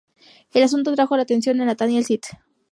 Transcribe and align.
El 0.55 0.63
asunto 0.63 0.89
atrajo 0.89 1.15
la 1.15 1.21
atención 1.21 1.59
de 1.59 1.65
Nathaniel 1.65 2.01
St. 2.01 2.27